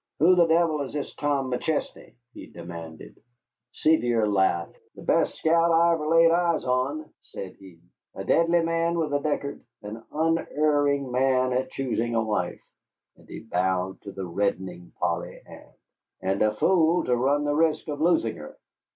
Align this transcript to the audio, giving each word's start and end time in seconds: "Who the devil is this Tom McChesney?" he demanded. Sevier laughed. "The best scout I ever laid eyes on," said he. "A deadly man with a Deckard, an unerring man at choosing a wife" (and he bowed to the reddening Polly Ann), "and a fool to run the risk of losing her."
"Who 0.17 0.33
the 0.33 0.47
devil 0.47 0.81
is 0.81 0.93
this 0.93 1.13
Tom 1.13 1.51
McChesney?" 1.51 2.15
he 2.33 2.47
demanded. 2.47 3.21
Sevier 3.71 4.27
laughed. 4.27 4.75
"The 4.95 5.03
best 5.03 5.35
scout 5.35 5.71
I 5.71 5.93
ever 5.93 6.07
laid 6.07 6.31
eyes 6.31 6.63
on," 6.65 7.07
said 7.21 7.53
he. 7.59 7.77
"A 8.15 8.23
deadly 8.23 8.61
man 8.63 8.97
with 8.97 9.13
a 9.13 9.19
Deckard, 9.19 9.61
an 9.83 10.01
unerring 10.11 11.11
man 11.11 11.53
at 11.53 11.69
choosing 11.69 12.15
a 12.15 12.23
wife" 12.23 12.61
(and 13.15 13.29
he 13.29 13.41
bowed 13.41 14.01
to 14.01 14.11
the 14.11 14.25
reddening 14.25 14.91
Polly 14.99 15.39
Ann), 15.45 15.69
"and 16.19 16.41
a 16.41 16.55
fool 16.55 17.03
to 17.03 17.15
run 17.15 17.43
the 17.43 17.53
risk 17.53 17.87
of 17.87 18.01
losing 18.01 18.37
her." 18.37 18.57